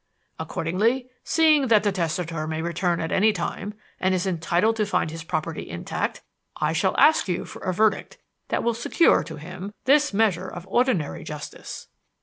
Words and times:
Accordingly, 0.39 1.11
seeing 1.23 1.67
that 1.67 1.83
the 1.83 1.91
testator 1.91 2.47
may 2.47 2.63
return 2.63 2.99
at 2.99 3.11
any 3.11 3.31
time 3.31 3.75
and 3.99 4.15
is 4.15 4.25
entitled 4.25 4.75
to 4.77 4.85
find 4.87 5.11
his 5.11 5.23
property 5.23 5.69
intact, 5.69 6.23
I 6.59 6.73
shall 6.73 6.97
ask 6.97 7.27
you 7.27 7.45
for 7.45 7.59
a 7.59 7.71
verdict 7.71 8.17
that 8.47 8.63
will 8.63 8.73
secure 8.73 9.23
to 9.23 9.35
him 9.35 9.75
this 9.85 10.11
measure 10.11 10.47
of 10.47 10.65
ordinary 10.67 11.23
justice." 11.23 11.85